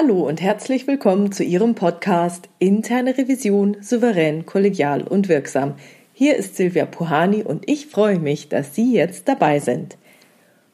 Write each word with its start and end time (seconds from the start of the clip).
Hallo 0.00 0.28
und 0.28 0.40
herzlich 0.40 0.86
willkommen 0.86 1.32
zu 1.32 1.42
Ihrem 1.42 1.74
Podcast 1.74 2.48
Interne 2.60 3.18
Revision 3.18 3.78
souverän, 3.80 4.46
kollegial 4.46 5.02
und 5.02 5.28
wirksam. 5.28 5.74
Hier 6.12 6.36
ist 6.36 6.54
Silvia 6.54 6.86
Puhani 6.86 7.42
und 7.42 7.68
ich 7.68 7.88
freue 7.88 8.20
mich, 8.20 8.48
dass 8.48 8.76
Sie 8.76 8.94
jetzt 8.94 9.26
dabei 9.26 9.58
sind. 9.58 9.98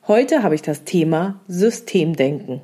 Heute 0.06 0.42
habe 0.42 0.54
ich 0.54 0.60
das 0.60 0.84
Thema 0.84 1.40
Systemdenken. 1.48 2.60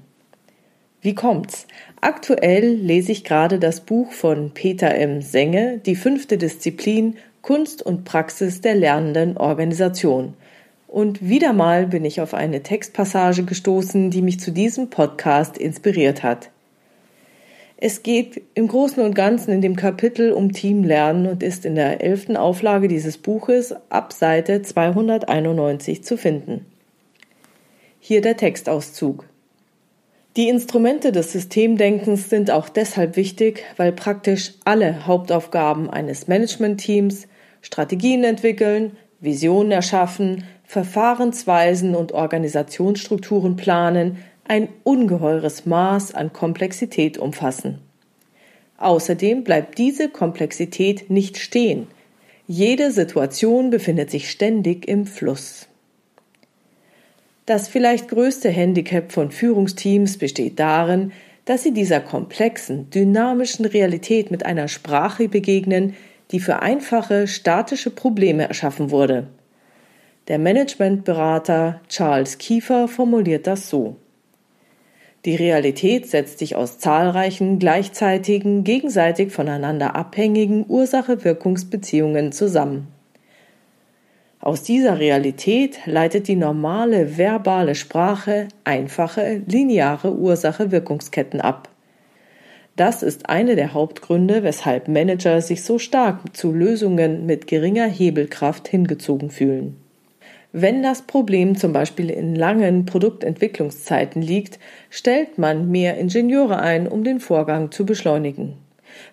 Wie 1.01 1.15
kommt's? 1.15 1.67
Aktuell 2.03 2.75
lese 2.75 3.13
ich 3.13 3.25
gerade 3.25 3.59
das 3.59 3.81
Buch 3.81 4.13
von 4.13 4.51
Peter 4.51 4.95
M. 4.95 5.23
Senge, 5.23 5.79
die 5.79 5.97
fünfte 5.97 6.37
Disziplin 6.37 7.17
Kunst 7.41 7.81
und 7.81 8.05
Praxis 8.05 8.61
der 8.61 8.75
lernenden 8.75 9.39
Organisation. 9.39 10.35
Und 10.91 11.29
wieder 11.29 11.53
mal 11.53 11.87
bin 11.87 12.05
ich 12.05 12.21
auf 12.21 12.35
eine 12.35 12.65
Textpassage 12.65 13.45
gestoßen, 13.45 14.11
die 14.11 14.23
mich 14.23 14.41
zu 14.41 14.51
diesem 14.51 14.91
Podcast 14.91 15.57
inspiriert 15.57 16.25
hat. 16.25 16.51
Es 17.77 18.03
geht 18.03 18.43
im 18.55 18.67
Großen 18.67 19.01
und 19.01 19.15
Ganzen 19.15 19.53
in 19.53 19.61
dem 19.63 19.77
Kapitel 19.77 20.33
um 20.33 20.51
Teamlernen 20.51 21.29
und 21.29 21.45
ist 21.45 21.65
in 21.65 21.77
der 21.77 22.01
elften 22.01 22.37
Auflage 22.37 22.89
dieses 22.89 23.19
Buches 23.19 23.73
ab 23.89 24.13
Seite 24.13 24.63
291 24.63 26.03
zu 26.03 26.17
finden. 26.17 26.67
Hier 28.01 28.21
der 28.21 28.37
Textauszug. 28.37 29.27
Die 30.37 30.49
Instrumente 30.49 31.13
des 31.13 31.31
Systemdenkens 31.31 32.31
sind 32.31 32.51
auch 32.51 32.69
deshalb 32.69 33.15
wichtig, 33.15 33.63
weil 33.77 33.93
praktisch 33.93 34.55
alle 34.65 35.07
Hauptaufgaben 35.07 35.89
eines 35.89 36.27
Managementteams 36.27 37.29
Strategien 37.63 38.25
entwickeln, 38.25 38.97
Visionen 39.21 39.71
erschaffen, 39.71 40.45
Verfahrensweisen 40.71 41.97
und 41.97 42.13
Organisationsstrukturen 42.13 43.57
planen, 43.57 44.19
ein 44.47 44.69
ungeheures 44.85 45.67
Maß 45.67 46.15
an 46.15 46.33
Komplexität 46.33 47.19
umfassen. 47.19 47.81
Außerdem 48.79 49.43
bleibt 49.43 49.79
diese 49.79 50.09
Komplexität 50.09 51.11
nicht 51.11 51.39
stehen. 51.39 51.89
Jede 52.47 52.93
Situation 52.93 53.71
befindet 53.71 54.13
sich 54.13 54.31
ständig 54.31 54.87
im 54.87 55.07
Fluss. 55.07 55.67
Das 57.47 57.67
vielleicht 57.67 58.07
größte 58.07 58.49
Handicap 58.49 59.11
von 59.11 59.33
Führungsteams 59.33 60.19
besteht 60.19 60.61
darin, 60.61 61.11
dass 61.47 61.65
sie 61.65 61.73
dieser 61.73 61.99
komplexen, 61.99 62.91
dynamischen 62.91 63.65
Realität 63.65 64.31
mit 64.31 64.47
einer 64.47 64.69
Sprache 64.69 65.29
begegnen, 65.29 65.97
die 66.31 66.39
für 66.39 66.63
einfache, 66.63 67.27
statische 67.27 67.91
Probleme 67.91 68.47
erschaffen 68.47 68.93
wurde. 68.93 69.27
Der 70.31 70.39
Managementberater 70.39 71.81
Charles 71.89 72.39
Kiefer 72.39 72.87
formuliert 72.87 73.49
das 73.49 73.69
so. 73.69 73.97
Die 75.25 75.35
Realität 75.35 76.07
setzt 76.07 76.39
sich 76.39 76.55
aus 76.55 76.79
zahlreichen, 76.79 77.59
gleichzeitigen, 77.59 78.63
gegenseitig 78.63 79.33
voneinander 79.33 79.97
abhängigen 79.97 80.65
Ursache-Wirkungsbeziehungen 80.69 82.31
zusammen. 82.31 82.87
Aus 84.39 84.63
dieser 84.63 85.01
Realität 85.01 85.81
leitet 85.85 86.29
die 86.29 86.37
normale 86.37 87.19
verbale 87.19 87.75
Sprache 87.75 88.47
einfache, 88.63 89.43
lineare 89.49 90.15
Ursache-Wirkungsketten 90.15 91.41
ab. 91.41 91.71
Das 92.77 93.03
ist 93.03 93.29
eine 93.29 93.57
der 93.57 93.75
Hauptgründe, 93.75 94.45
weshalb 94.45 94.87
Manager 94.87 95.41
sich 95.41 95.65
so 95.65 95.81
stark 95.81 96.37
zu 96.37 96.53
Lösungen 96.53 97.27
mit 97.27 97.49
geringer 97.49 97.89
Hebelkraft 97.89 98.69
hingezogen 98.69 99.31
fühlen. 99.31 99.90
Wenn 100.53 100.83
das 100.83 101.03
Problem 101.03 101.57
zum 101.57 101.73
Beispiel 101.73 102.11
in 102.11 102.35
langen 102.35 102.85
Produktentwicklungszeiten 102.85 104.21
liegt, 104.21 104.59
stellt 104.89 105.39
man 105.39 105.71
mehr 105.71 105.97
Ingenieure 105.97 106.59
ein, 106.59 106.89
um 106.89 107.05
den 107.05 107.21
Vorgang 107.21 107.71
zu 107.71 107.87
beschleunigen. 107.87 108.55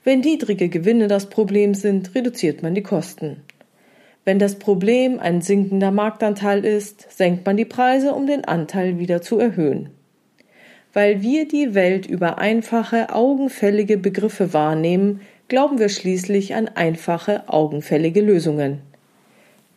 Wenn 0.04 0.22
niedrige 0.22 0.68
Gewinne 0.68 1.08
das 1.08 1.30
Problem 1.30 1.76
sind, 1.76 2.16
reduziert 2.16 2.64
man 2.64 2.74
die 2.74 2.82
Kosten. 2.82 3.44
Wenn 4.26 4.40
das 4.40 4.56
Problem 4.56 5.20
ein 5.20 5.42
sinkender 5.42 5.92
Marktanteil 5.92 6.66
ist, 6.66 7.06
senkt 7.16 7.46
man 7.46 7.56
die 7.56 7.66
Preise, 7.66 8.14
um 8.14 8.26
den 8.26 8.44
Anteil 8.44 8.98
wieder 8.98 9.22
zu 9.22 9.40
erhöhen. 9.40 9.92
Weil 10.92 11.22
wir 11.22 11.48
die 11.48 11.76
Welt 11.76 12.08
über 12.08 12.40
einfache, 12.40 13.14
augenfällige 13.14 13.98
Begriffe 13.98 14.54
wahrnehmen, 14.54 15.22
glauben 15.48 15.78
wir 15.78 15.90
schließlich 15.90 16.56
an 16.56 16.68
einfache, 16.68 17.48
augenfällige 17.48 18.22
Lösungen. 18.22 18.82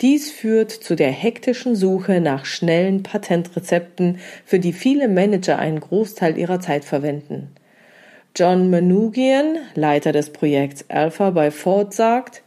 Dies 0.01 0.31
führt 0.31 0.71
zu 0.71 0.97
der 0.97 1.11
hektischen 1.11 1.77
Suche 1.77 2.21
nach 2.21 2.47
schnellen 2.47 3.03
Patentrezepten, 3.03 4.19
für 4.47 4.59
die 4.59 4.73
viele 4.73 5.09
Manager 5.09 5.59
einen 5.59 5.81
Großteil 5.81 6.39
ihrer 6.39 6.61
Zeit 6.61 6.87
verwenden. 6.87 7.49
John 8.35 8.71
Manugian, 8.71 9.59
Leiter 9.75 10.13
des 10.13 10.31
Projekts 10.31 10.87
Alpha 10.89 11.31
bei 11.31 11.51
Ford, 11.51 11.93
sagt, 11.93 12.43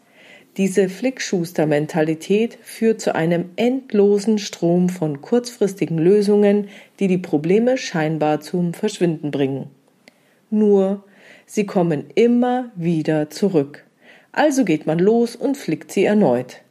diese 0.57 0.87
Flickschuster-Mentalität 0.87 2.57
führt 2.63 3.01
zu 3.01 3.13
einem 3.13 3.49
endlosen 3.55 4.37
Strom 4.39 4.89
von 4.89 5.21
kurzfristigen 5.21 5.97
Lösungen, 5.97 6.69
die 6.99 7.07
die 7.07 7.17
Probleme 7.17 7.77
scheinbar 7.77 8.39
zum 8.39 8.73
Verschwinden 8.73 9.29
bringen. 9.29 9.69
Nur, 10.49 11.03
sie 11.45 11.65
kommen 11.65 12.05
immer 12.15 12.71
wieder 12.75 13.29
zurück. 13.29 13.83
Also 14.31 14.63
geht 14.63 14.87
man 14.87 14.99
los 14.99 15.35
und 15.35 15.57
flickt 15.57 15.91
sie 15.91 16.05
erneut. 16.05 16.62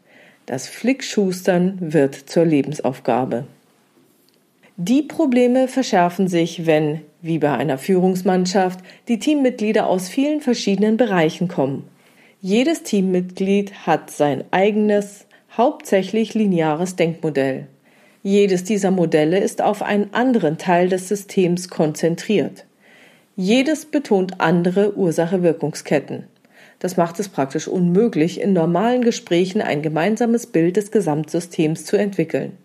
Das 0.52 0.68
Flickschustern 0.68 1.78
wird 1.80 2.14
zur 2.14 2.44
Lebensaufgabe. 2.44 3.44
Die 4.76 5.00
Probleme 5.00 5.66
verschärfen 5.66 6.28
sich, 6.28 6.66
wenn, 6.66 7.00
wie 7.22 7.38
bei 7.38 7.52
einer 7.56 7.78
Führungsmannschaft, 7.78 8.80
die 9.08 9.18
Teammitglieder 9.18 9.86
aus 9.86 10.10
vielen 10.10 10.42
verschiedenen 10.42 10.98
Bereichen 10.98 11.48
kommen. 11.48 11.88
Jedes 12.42 12.82
Teammitglied 12.82 13.86
hat 13.86 14.10
sein 14.10 14.44
eigenes, 14.50 15.24
hauptsächlich 15.56 16.34
lineares 16.34 16.96
Denkmodell. 16.96 17.66
Jedes 18.22 18.62
dieser 18.62 18.90
Modelle 18.90 19.38
ist 19.38 19.62
auf 19.62 19.80
einen 19.80 20.12
anderen 20.12 20.58
Teil 20.58 20.90
des 20.90 21.08
Systems 21.08 21.70
konzentriert. 21.70 22.66
Jedes 23.36 23.86
betont 23.86 24.42
andere 24.42 24.98
Ursache-Wirkungsketten. 24.98 26.24
Das 26.82 26.96
macht 26.96 27.20
es 27.20 27.28
praktisch 27.28 27.68
unmöglich, 27.68 28.40
in 28.40 28.54
normalen 28.54 29.02
Gesprächen 29.02 29.62
ein 29.62 29.82
gemeinsames 29.82 30.48
Bild 30.48 30.76
des 30.76 30.90
Gesamtsystems 30.90 31.84
zu 31.84 31.96
entwickeln. 31.96 32.58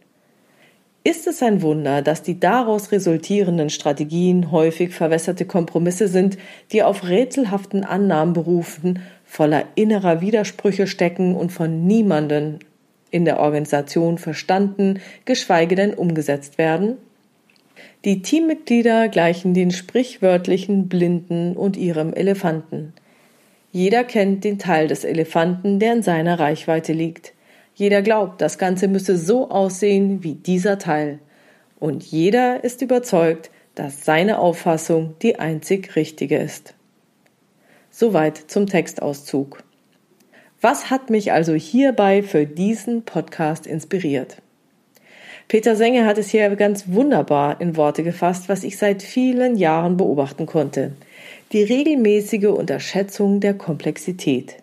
Ist 1.04 1.28
es 1.28 1.44
ein 1.44 1.62
Wunder, 1.62 2.02
dass 2.02 2.24
die 2.24 2.40
daraus 2.40 2.92
resultierenden 2.92 3.70
Strategien 3.70 4.50
häufig 4.50 4.96
verwässerte 4.96 5.46
Kompromisse 5.46 6.08
sind, 6.08 6.40
die 6.72 6.82
auf 6.82 7.08
rätselhaften 7.08 7.84
Annahmen 7.84 8.34
berufen, 8.34 9.04
voller 9.24 9.66
innerer 9.76 10.20
Widersprüche 10.20 10.88
stecken 10.88 11.36
und 11.36 11.52
von 11.52 11.86
niemanden 11.86 12.58
in 13.12 13.24
der 13.24 13.40
Organisation 13.40 14.18
verstanden, 14.18 15.00
geschweige 15.26 15.76
denn 15.76 15.94
umgesetzt 15.94 16.58
werden? 16.58 16.98
Die 18.04 18.24
Teammitglieder 18.24 19.10
gleichen 19.10 19.54
den 19.54 19.70
sprichwörtlichen 19.70 20.90
Blinden 20.90 21.56
und 21.56 21.78
ihrem 21.78 22.16
Elefanten. 22.16 22.94
Jeder 23.78 24.04
kennt 24.04 24.44
den 24.44 24.58
Teil 24.58 24.88
des 24.88 25.04
Elefanten, 25.04 25.78
der 25.78 25.94
in 25.94 26.02
seiner 26.02 26.40
Reichweite 26.40 26.94
liegt. 26.94 27.34
Jeder 27.76 28.02
glaubt, 28.02 28.42
das 28.42 28.58
Ganze 28.58 28.88
müsse 28.88 29.20
so 29.20 29.52
aussehen 29.52 30.24
wie 30.24 30.34
dieser 30.34 30.80
Teil. 30.80 31.20
Und 31.80 32.04
jeder 32.04 32.64
ist 32.64 32.82
überzeugt, 32.82 33.52
dass 33.76 34.04
seine 34.04 34.40
Auffassung 34.40 35.14
die 35.22 35.38
einzig 35.38 35.96
richtige 35.96 36.38
ist. 36.38 36.74
Soweit 37.92 38.38
zum 38.48 38.66
Textauszug. 38.66 39.62
Was 40.60 40.90
hat 40.90 41.12
mich 41.12 41.32
also 41.32 41.54
hierbei 41.54 42.24
für 42.24 42.48
diesen 42.48 43.04
Podcast 43.04 43.68
inspiriert? 43.68 44.42
Peter 45.48 45.76
Senge 45.76 46.08
hat 46.08 46.18
es 46.18 46.30
hier 46.30 46.50
ganz 46.56 46.86
wunderbar 46.88 47.62
in 47.62 47.78
Worte 47.78 48.02
gefasst, 48.02 48.50
was 48.50 48.64
ich 48.64 48.80
seit 48.80 49.04
vielen 49.04 49.56
Jahren 49.56 49.98
beobachten 49.98 50.48
konnte 50.48 50.94
die 51.54 51.64
regelmäßige 51.64 52.48
Unterschätzung 52.48 53.40
der 53.40 53.54
Komplexität, 53.54 54.58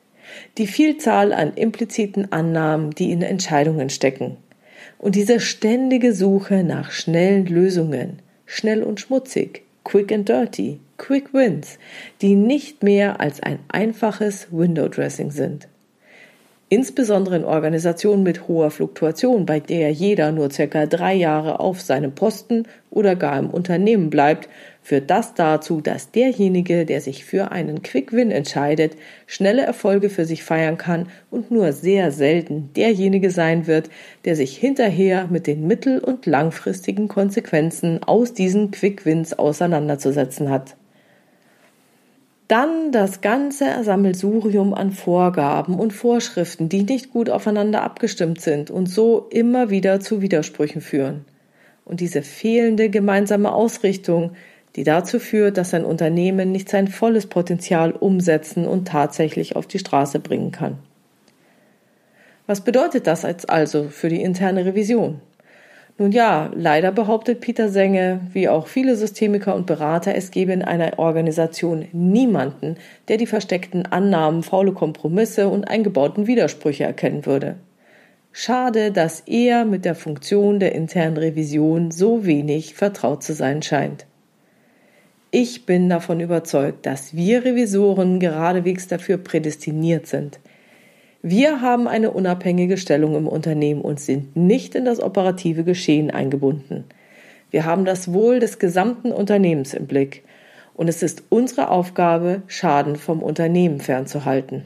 die 0.58 0.66
Vielzahl 0.66 1.32
an 1.32 1.54
impliziten 1.54 2.30
Annahmen, 2.32 2.90
die 2.90 3.10
in 3.10 3.22
Entscheidungen 3.22 3.88
stecken, 3.88 4.36
und 4.98 5.14
diese 5.14 5.40
ständige 5.40 6.14
Suche 6.14 6.62
nach 6.62 6.90
schnellen 6.90 7.46
Lösungen, 7.46 8.20
schnell 8.46 8.82
und 8.82 9.00
schmutzig, 9.00 9.62
quick 9.82 10.12
and 10.12 10.28
dirty, 10.28 10.80
quick 10.98 11.32
wins, 11.32 11.78
die 12.20 12.34
nicht 12.34 12.82
mehr 12.82 13.20
als 13.20 13.42
ein 13.42 13.58
einfaches 13.68 14.48
Window 14.50 14.88
Dressing 14.88 15.30
sind. 15.30 15.68
Insbesondere 16.70 17.36
in 17.36 17.44
Organisationen 17.44 18.22
mit 18.22 18.48
hoher 18.48 18.70
Fluktuation, 18.70 19.46
bei 19.46 19.60
der 19.60 19.92
jeder 19.92 20.32
nur 20.32 20.50
circa 20.50 20.86
drei 20.86 21.14
Jahre 21.14 21.60
auf 21.60 21.80
seinem 21.80 22.14
Posten 22.14 22.64
oder 22.90 23.14
gar 23.14 23.38
im 23.38 23.50
Unternehmen 23.50 24.10
bleibt, 24.10 24.48
führt 24.84 25.10
das 25.10 25.32
dazu, 25.32 25.80
dass 25.80 26.10
derjenige, 26.10 26.84
der 26.84 27.00
sich 27.00 27.24
für 27.24 27.50
einen 27.50 27.82
Quick-Win 27.82 28.30
entscheidet, 28.30 28.96
schnelle 29.26 29.62
Erfolge 29.62 30.10
für 30.10 30.26
sich 30.26 30.44
feiern 30.44 30.76
kann 30.76 31.08
und 31.30 31.50
nur 31.50 31.72
sehr 31.72 32.12
selten 32.12 32.68
derjenige 32.76 33.30
sein 33.30 33.66
wird, 33.66 33.88
der 34.26 34.36
sich 34.36 34.58
hinterher 34.58 35.26
mit 35.30 35.46
den 35.46 35.66
mittel- 35.66 36.00
und 36.00 36.26
langfristigen 36.26 37.08
Konsequenzen 37.08 38.02
aus 38.02 38.34
diesen 38.34 38.72
Quick-Wins 38.72 39.32
auseinanderzusetzen 39.32 40.50
hat. 40.50 40.76
Dann 42.46 42.92
das 42.92 43.22
ganze 43.22 43.82
Sammelsurium 43.84 44.74
an 44.74 44.92
Vorgaben 44.92 45.80
und 45.80 45.94
Vorschriften, 45.94 46.68
die 46.68 46.82
nicht 46.82 47.10
gut 47.10 47.30
aufeinander 47.30 47.82
abgestimmt 47.82 48.42
sind 48.42 48.70
und 48.70 48.84
so 48.84 49.28
immer 49.30 49.70
wieder 49.70 50.00
zu 50.00 50.20
Widersprüchen 50.20 50.82
führen. 50.82 51.24
Und 51.86 52.00
diese 52.00 52.20
fehlende 52.20 52.90
gemeinsame 52.90 53.50
Ausrichtung, 53.50 54.32
die 54.76 54.84
dazu 54.84 55.18
führt, 55.18 55.56
dass 55.56 55.74
ein 55.74 55.84
Unternehmen 55.84 56.50
nicht 56.50 56.68
sein 56.68 56.88
volles 56.88 57.26
Potenzial 57.26 57.92
umsetzen 57.92 58.66
und 58.66 58.88
tatsächlich 58.88 59.56
auf 59.56 59.66
die 59.66 59.78
Straße 59.78 60.18
bringen 60.18 60.52
kann. 60.52 60.78
Was 62.46 62.60
bedeutet 62.60 63.06
das 63.06 63.22
jetzt 63.22 63.48
also 63.48 63.84
für 63.84 64.08
die 64.08 64.20
interne 64.20 64.66
Revision? 64.66 65.20
Nun 65.96 66.10
ja, 66.10 66.50
leider 66.54 66.90
behauptet 66.90 67.40
Peter 67.40 67.68
Senge, 67.68 68.20
wie 68.32 68.48
auch 68.48 68.66
viele 68.66 68.96
Systemiker 68.96 69.54
und 69.54 69.66
Berater, 69.66 70.16
es 70.16 70.32
gebe 70.32 70.52
in 70.52 70.62
einer 70.62 70.98
Organisation 70.98 71.86
niemanden, 71.92 72.76
der 73.06 73.16
die 73.16 73.28
versteckten 73.28 73.86
Annahmen, 73.86 74.42
faule 74.42 74.72
Kompromisse 74.72 75.48
und 75.48 75.68
eingebauten 75.68 76.26
Widersprüche 76.26 76.82
erkennen 76.82 77.26
würde. 77.26 77.54
Schade, 78.32 78.90
dass 78.90 79.20
er 79.20 79.64
mit 79.64 79.84
der 79.84 79.94
Funktion 79.94 80.58
der 80.58 80.74
internen 80.74 81.16
Revision 81.16 81.92
so 81.92 82.26
wenig 82.26 82.74
vertraut 82.74 83.22
zu 83.22 83.32
sein 83.32 83.62
scheint. 83.62 84.06
Ich 85.36 85.66
bin 85.66 85.88
davon 85.88 86.20
überzeugt, 86.20 86.86
dass 86.86 87.16
wir 87.16 87.44
Revisoren 87.44 88.20
geradewegs 88.20 88.86
dafür 88.86 89.18
prädestiniert 89.18 90.06
sind– 90.06 90.38
wir 91.26 91.62
haben 91.62 91.88
eine 91.88 92.10
unabhängige 92.10 92.76
Stellung 92.76 93.16
im 93.16 93.26
Unternehmen 93.26 93.80
und 93.80 93.98
sind 93.98 94.36
nicht 94.36 94.74
in 94.74 94.84
das 94.84 95.00
operative 95.00 95.64
Geschehen 95.64 96.10
eingebunden. 96.10 96.84
Wir 97.50 97.64
haben 97.64 97.86
das 97.86 98.12
Wohl 98.12 98.40
des 98.40 98.58
gesamten 98.58 99.10
Unternehmens 99.10 99.72
im 99.72 99.86
Blick 99.86 100.22
und 100.74 100.86
es 100.86 101.02
ist 101.02 101.22
unsere 101.30 101.70
Aufgabe, 101.70 102.42
Schaden 102.46 102.96
vom 102.96 103.22
Unternehmen 103.22 103.80
fernzuhalten. 103.80 104.64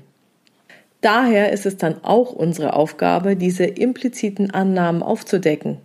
Daher 1.00 1.52
ist 1.52 1.64
es 1.64 1.76
dann 1.76 2.02
auch 2.02 2.32
unsere 2.32 2.72
Aufgabe, 2.72 3.36
diese 3.36 3.64
impliziten 3.64 4.50
Annahmen 4.50 5.04
aufzudecken, 5.04 5.76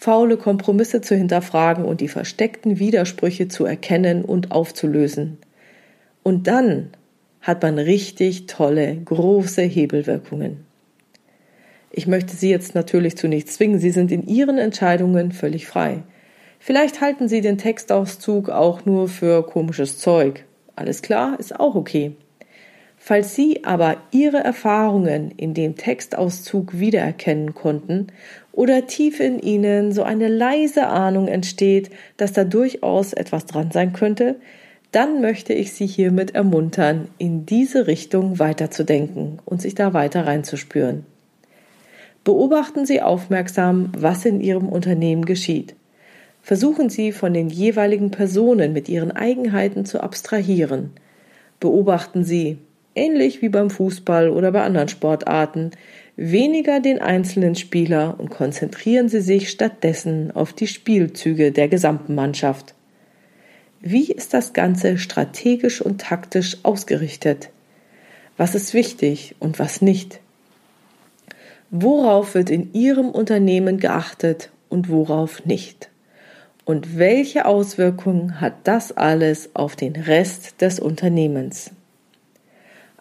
faule 0.00 0.38
Kompromisse 0.38 1.02
zu 1.02 1.14
hinterfragen 1.14 1.84
und 1.84 2.00
die 2.00 2.08
versteckten 2.08 2.78
Widersprüche 2.78 3.48
zu 3.48 3.66
erkennen 3.66 4.24
und 4.24 4.50
aufzulösen. 4.50 5.36
Und 6.22 6.46
dann 6.46 6.88
hat 7.42 7.62
man 7.62 7.78
richtig 7.78 8.46
tolle, 8.46 8.96
große 8.96 9.60
Hebelwirkungen. 9.60 10.64
Ich 11.90 12.06
möchte 12.06 12.34
Sie 12.34 12.48
jetzt 12.48 12.74
natürlich 12.74 13.18
zu 13.18 13.28
nichts 13.28 13.56
zwingen, 13.56 13.78
Sie 13.78 13.90
sind 13.90 14.10
in 14.10 14.26
Ihren 14.26 14.56
Entscheidungen 14.56 15.32
völlig 15.32 15.66
frei. 15.66 16.02
Vielleicht 16.58 17.02
halten 17.02 17.28
Sie 17.28 17.42
den 17.42 17.58
Textauszug 17.58 18.48
auch 18.48 18.86
nur 18.86 19.06
für 19.06 19.44
komisches 19.44 19.98
Zeug. 19.98 20.46
Alles 20.76 21.02
klar, 21.02 21.38
ist 21.38 21.60
auch 21.60 21.74
okay. 21.74 22.12
Falls 23.02 23.34
Sie 23.34 23.64
aber 23.64 23.96
Ihre 24.12 24.44
Erfahrungen 24.44 25.30
in 25.30 25.54
dem 25.54 25.76
Textauszug 25.76 26.78
wiedererkennen 26.78 27.54
konnten 27.54 28.08
oder 28.60 28.86
tief 28.86 29.20
in 29.20 29.38
Ihnen 29.38 29.90
so 29.90 30.02
eine 30.02 30.28
leise 30.28 30.88
Ahnung 30.88 31.28
entsteht, 31.28 31.88
dass 32.18 32.34
da 32.34 32.44
durchaus 32.44 33.14
etwas 33.14 33.46
dran 33.46 33.70
sein 33.70 33.94
könnte, 33.94 34.36
dann 34.92 35.22
möchte 35.22 35.54
ich 35.54 35.72
Sie 35.72 35.86
hiermit 35.86 36.34
ermuntern, 36.34 37.08
in 37.16 37.46
diese 37.46 37.86
Richtung 37.86 38.38
weiterzudenken 38.38 39.38
und 39.46 39.62
sich 39.62 39.74
da 39.74 39.94
weiter 39.94 40.26
reinzuspüren. 40.26 41.06
Beobachten 42.22 42.84
Sie 42.84 43.00
aufmerksam, 43.00 43.92
was 43.96 44.26
in 44.26 44.42
Ihrem 44.42 44.68
Unternehmen 44.68 45.24
geschieht. 45.24 45.74
Versuchen 46.42 46.90
Sie 46.90 47.12
von 47.12 47.32
den 47.32 47.48
jeweiligen 47.48 48.10
Personen 48.10 48.74
mit 48.74 48.90
ihren 48.90 49.10
Eigenheiten 49.10 49.86
zu 49.86 50.02
abstrahieren. 50.02 50.90
Beobachten 51.60 52.24
Sie, 52.24 52.58
ähnlich 52.94 53.40
wie 53.40 53.48
beim 53.48 53.70
Fußball 53.70 54.28
oder 54.28 54.52
bei 54.52 54.62
anderen 54.62 54.88
Sportarten, 54.88 55.70
weniger 56.20 56.80
den 56.80 57.00
einzelnen 57.00 57.54
Spieler 57.54 58.14
und 58.18 58.28
konzentrieren 58.28 59.08
Sie 59.08 59.22
sich 59.22 59.48
stattdessen 59.48 60.30
auf 60.30 60.52
die 60.52 60.66
Spielzüge 60.66 61.50
der 61.50 61.68
gesamten 61.68 62.14
Mannschaft. 62.14 62.74
Wie 63.80 64.12
ist 64.12 64.34
das 64.34 64.52
Ganze 64.52 64.98
strategisch 64.98 65.80
und 65.80 66.02
taktisch 66.02 66.58
ausgerichtet? 66.62 67.48
Was 68.36 68.54
ist 68.54 68.74
wichtig 68.74 69.34
und 69.38 69.58
was 69.58 69.80
nicht? 69.80 70.20
Worauf 71.70 72.34
wird 72.34 72.50
in 72.50 72.74
Ihrem 72.74 73.08
Unternehmen 73.08 73.78
geachtet 73.78 74.50
und 74.68 74.90
worauf 74.90 75.46
nicht? 75.46 75.88
Und 76.66 76.98
welche 76.98 77.46
Auswirkungen 77.46 78.42
hat 78.42 78.54
das 78.64 78.92
alles 78.92 79.50
auf 79.54 79.74
den 79.74 79.96
Rest 79.96 80.60
des 80.60 80.80
Unternehmens? 80.80 81.70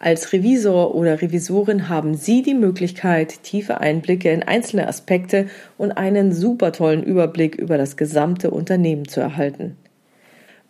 Als 0.01 0.31
Revisor 0.31 0.95
oder 0.95 1.21
Revisorin 1.21 1.89
haben 1.89 2.15
Sie 2.15 2.41
die 2.41 2.53
Möglichkeit, 2.53 3.43
tiefe 3.43 3.81
Einblicke 3.81 4.31
in 4.31 4.43
einzelne 4.43 4.87
Aspekte 4.87 5.47
und 5.77 5.91
einen 5.91 6.31
super 6.31 6.71
tollen 6.71 7.03
Überblick 7.03 7.55
über 7.55 7.77
das 7.77 7.97
gesamte 7.97 8.49
Unternehmen 8.49 9.09
zu 9.09 9.19
erhalten. 9.19 9.75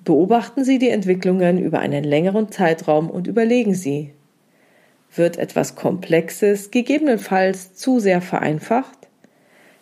Beobachten 0.04 0.64
Sie 0.64 0.80
die 0.80 0.90
Entwicklungen 0.90 1.60
über 1.60 1.78
einen 1.78 2.04
längeren 2.04 2.52
Zeitraum 2.52 3.08
und 3.08 3.28
überlegen 3.28 3.76
Sie, 3.76 4.14
wird 5.14 5.38
etwas 5.38 5.76
Komplexes 5.76 6.72
gegebenenfalls 6.72 7.76
zu 7.76 8.00
sehr 8.00 8.22
vereinfacht? 8.22 8.98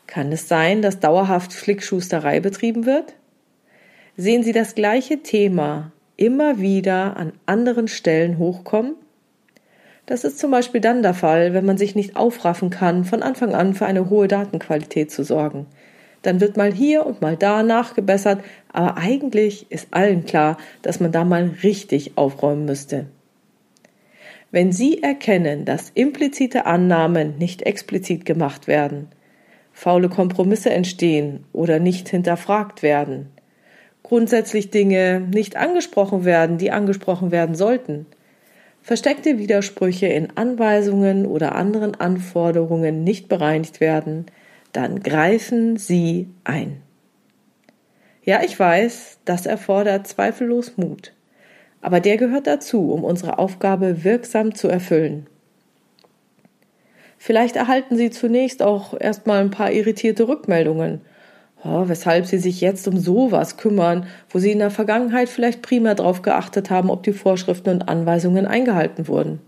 Kann 0.07 0.29
es 0.33 0.49
sein, 0.49 0.81
dass 0.81 0.99
dauerhaft 0.99 1.53
Flickschusterei 1.53 2.41
betrieben 2.41 2.85
wird? 2.85 3.13
Sehen 4.17 4.43
Sie 4.43 4.51
das 4.51 4.75
gleiche 4.75 5.23
Thema 5.23 5.93
immer 6.17 6.59
wieder 6.59 7.15
an 7.15 7.31
anderen 7.45 7.87
Stellen 7.87 8.39
hochkommen? 8.39 8.95
Das 10.07 10.23
ist 10.23 10.39
zum 10.39 10.51
Beispiel 10.51 10.79
dann 10.79 11.03
der 11.03 11.13
Fall, 11.13 11.53
wenn 11.53 11.65
man 11.65 11.77
sich 11.77 11.93
nicht 11.93 12.15
aufraffen 12.15 12.69
kann, 12.69 13.03
von 13.03 13.21
Anfang 13.21 13.53
an 13.53 13.73
für 13.73 13.85
eine 13.85 14.09
hohe 14.09 14.29
Datenqualität 14.29 15.11
zu 15.11 15.21
sorgen. 15.23 15.67
Dann 16.21 16.39
wird 16.39 16.55
mal 16.55 16.71
hier 16.71 17.05
und 17.05 17.21
mal 17.21 17.35
da 17.35 17.61
nachgebessert, 17.61 18.41
aber 18.71 18.95
eigentlich 18.95 19.69
ist 19.69 19.89
allen 19.91 20.25
klar, 20.25 20.57
dass 20.81 21.01
man 21.01 21.11
da 21.11 21.25
mal 21.25 21.51
richtig 21.61 22.17
aufräumen 22.17 22.63
müsste. 22.63 23.07
Wenn 24.49 24.71
Sie 24.71 25.03
erkennen, 25.03 25.65
dass 25.65 25.91
implizite 25.93 26.65
Annahmen 26.65 27.37
nicht 27.37 27.63
explizit 27.63 28.23
gemacht 28.23 28.65
werden, 28.65 29.09
faule 29.73 30.07
Kompromisse 30.07 30.69
entstehen 30.69 31.43
oder 31.51 31.79
nicht 31.79 32.07
hinterfragt 32.07 32.81
werden, 32.81 33.27
grundsätzlich 34.03 34.71
Dinge 34.71 35.19
nicht 35.19 35.57
angesprochen 35.57 36.23
werden, 36.23 36.57
die 36.57 36.71
angesprochen 36.71 37.31
werden 37.31 37.55
sollten, 37.55 38.05
versteckte 38.87 39.37
Widersprüche 39.37 40.07
in 40.07 40.29
Anweisungen 40.37 41.25
oder 41.25 41.55
anderen 41.55 41.95
Anforderungen 41.95 43.03
nicht 43.03 43.27
bereinigt 43.27 43.81
werden, 43.81 44.27
dann 44.71 45.03
greifen 45.03 45.75
Sie 45.75 46.29
ein. 46.45 46.81
Ja, 48.23 48.43
ich 48.43 48.57
weiß, 48.57 49.19
das 49.25 49.45
erfordert 49.45 50.07
zweifellos 50.07 50.77
Mut. 50.77 51.11
Aber 51.81 51.99
der 51.99 52.15
gehört 52.15 52.47
dazu, 52.47 52.93
um 52.93 53.03
unsere 53.03 53.39
Aufgabe 53.39 54.05
wirksam 54.05 54.55
zu 54.55 54.69
erfüllen. 54.69 55.27
Vielleicht 57.17 57.57
erhalten 57.57 57.97
Sie 57.97 58.09
zunächst 58.09 58.63
auch 58.63 58.97
erstmal 58.97 59.41
ein 59.41 59.51
paar 59.51 59.73
irritierte 59.73 60.29
Rückmeldungen, 60.29 61.01
oh, 61.63 61.83
weshalb 61.87 62.25
Sie 62.25 62.37
sich 62.37 62.61
jetzt 62.61 62.87
um 62.87 62.97
sowas 62.97 63.57
kümmern, 63.57 64.07
wo 64.29 64.39
Sie 64.39 64.51
in 64.51 64.59
der 64.59 64.71
Vergangenheit 64.71 65.29
vielleicht 65.29 65.61
primär 65.61 65.95
darauf 65.95 66.21
geachtet 66.21 66.69
haben, 66.69 66.89
ob 66.89 67.03
die 67.03 67.13
Vorschriften 67.13 67.69
und 67.69 67.89
Anweisungen 67.89 68.45
eingehalten 68.45 69.07
wurden. 69.07 69.39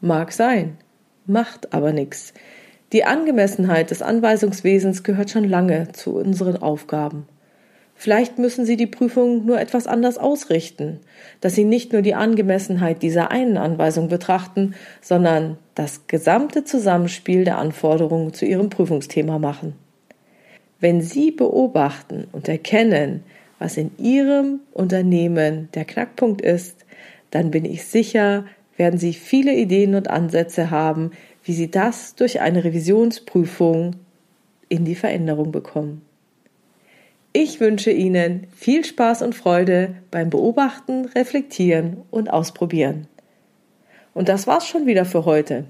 Mag 0.00 0.32
sein, 0.32 0.76
macht 1.26 1.72
aber 1.72 1.92
nichts. 1.92 2.34
Die 2.92 3.04
Angemessenheit 3.04 3.90
des 3.90 4.02
Anweisungswesens 4.02 5.02
gehört 5.02 5.30
schon 5.30 5.48
lange 5.48 5.92
zu 5.92 6.14
unseren 6.14 6.56
Aufgaben. 6.56 7.26
Vielleicht 7.94 8.38
müssen 8.38 8.66
Sie 8.66 8.76
die 8.76 8.88
Prüfung 8.88 9.46
nur 9.46 9.60
etwas 9.60 9.86
anders 9.86 10.18
ausrichten, 10.18 11.00
dass 11.40 11.54
Sie 11.54 11.64
nicht 11.64 11.92
nur 11.92 12.02
die 12.02 12.14
Angemessenheit 12.14 13.00
dieser 13.02 13.30
einen 13.30 13.56
Anweisung 13.56 14.08
betrachten, 14.08 14.74
sondern 15.00 15.56
das 15.74 16.08
gesamte 16.08 16.64
Zusammenspiel 16.64 17.44
der 17.44 17.58
Anforderungen 17.58 18.32
zu 18.32 18.44
Ihrem 18.44 18.70
Prüfungsthema 18.70 19.38
machen. 19.38 19.74
Wenn 20.82 21.00
Sie 21.00 21.30
beobachten 21.30 22.26
und 22.32 22.48
erkennen, 22.48 23.22
was 23.60 23.76
in 23.76 23.92
Ihrem 23.98 24.58
Unternehmen 24.72 25.68
der 25.74 25.84
Knackpunkt 25.84 26.40
ist, 26.40 26.84
dann 27.30 27.52
bin 27.52 27.64
ich 27.64 27.84
sicher, 27.84 28.46
werden 28.76 28.98
Sie 28.98 29.12
viele 29.12 29.54
Ideen 29.54 29.94
und 29.94 30.10
Ansätze 30.10 30.72
haben, 30.72 31.12
wie 31.44 31.52
Sie 31.52 31.70
das 31.70 32.16
durch 32.16 32.40
eine 32.40 32.64
Revisionsprüfung 32.64 33.94
in 34.68 34.84
die 34.84 34.96
Veränderung 34.96 35.52
bekommen. 35.52 36.02
Ich 37.32 37.60
wünsche 37.60 37.92
Ihnen 37.92 38.48
viel 38.52 38.84
Spaß 38.84 39.22
und 39.22 39.36
Freude 39.36 39.94
beim 40.10 40.30
Beobachten, 40.30 41.04
Reflektieren 41.04 41.98
und 42.10 42.28
Ausprobieren. 42.28 43.06
Und 44.14 44.28
das 44.28 44.48
war's 44.48 44.66
schon 44.66 44.86
wieder 44.86 45.04
für 45.04 45.26
heute. 45.26 45.64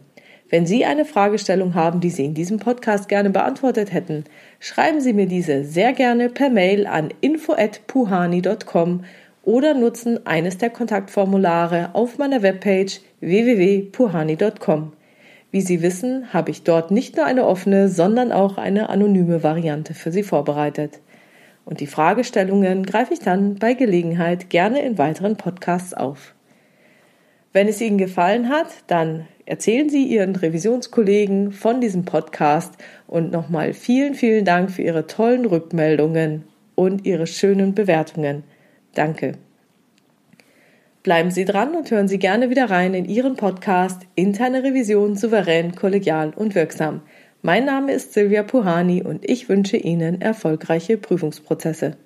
Wenn 0.53 0.67
Sie 0.67 0.85
eine 0.85 1.07
Fragestellung 1.07 1.75
haben, 1.75 2.01
die 2.01 2.11
Sie 2.11 2.27
in 2.27 2.35
diesem 2.35 2.59
Podcast 2.59 3.09
gerne 3.09 3.31
beantwortet 3.31 3.91
hätten, 3.91 4.25
schreiben 4.61 5.01
Sie 5.01 5.15
mir 5.15 5.25
diese 5.25 5.65
sehr 5.65 5.95
gerne 5.95 6.29
per 6.29 6.51
Mail 6.51 6.87
an 6.87 7.09
info@puhani.com 7.23 9.05
oder 9.45 9.73
nutzen 9.73 10.27
eines 10.27 10.59
der 10.59 10.69
Kontaktformulare 10.69 11.95
auf 11.95 12.19
meiner 12.19 12.43
Webpage 12.43 13.01
www.puhani.com. 13.21 14.93
Wie 15.53 15.63
Sie 15.63 15.81
wissen, 15.81 16.35
habe 16.35 16.51
ich 16.51 16.65
dort 16.65 16.91
nicht 16.91 17.17
nur 17.17 17.25
eine 17.25 17.47
offene, 17.47 17.89
sondern 17.89 18.31
auch 18.31 18.59
eine 18.59 18.91
anonyme 18.91 19.43
Variante 19.43 19.95
für 19.95 20.13
Sie 20.13 20.23
vorbereitet. 20.23 21.01
Und 21.65 21.81
die 21.81 21.87
Fragestellungen 21.87 22.85
greife 22.85 23.15
ich 23.15 23.21
dann 23.21 23.55
bei 23.55 23.73
Gelegenheit 23.73 24.51
gerne 24.51 24.83
in 24.83 24.99
weiteren 24.99 25.39
Podcasts 25.39 25.95
auf. 25.95 26.35
Wenn 27.55 27.69
es 27.69 27.81
Ihnen 27.81 27.97
gefallen 27.97 28.51
hat, 28.51 28.69
dann 28.87 29.29
erzählen 29.47 29.89
Sie 29.89 30.05
Ihren 30.05 30.37
Revisionskollegen 30.37 31.53
von 31.53 31.81
diesem 31.81 32.05
Podcast 32.05 32.75
und 33.07 33.33
nochmal 33.33 33.73
vielen, 33.73 34.15
vielen 34.15 34.45
Dank 34.45 34.71
für 34.71 34.83
Ihre 34.83 35.07
tollen 35.07 35.45
Rückmeldungen 35.45 36.45
und 36.75 37.05
Ihre 37.07 37.27
schönen 37.27 37.75
Bewertungen. 37.75 38.45
Danke. 38.95 39.33
Bleiben 41.03 41.31
Sie 41.31 41.45
dran 41.45 41.75
und 41.75 41.91
hören 41.91 42.07
Sie 42.07 42.19
gerne 42.19 42.49
wieder 42.49 42.71
rein 42.71 42.95
in 42.95 43.07
Ihren 43.07 43.35
Podcast 43.35 44.03
Interne 44.15 44.63
Revision 44.63 45.17
souverän, 45.17 45.75
kollegial 45.75 46.33
und 46.37 46.55
wirksam. 46.55 47.03
Mein 47.43 47.65
Name 47.65 47.93
ist 47.93 48.13
Silvia 48.13 48.45
Puhani 48.45 49.03
und 49.03 49.29
ich 49.29 49.49
wünsche 49.49 49.77
Ihnen 49.77 50.21
erfolgreiche 50.21 50.97
Prüfungsprozesse. 50.97 51.97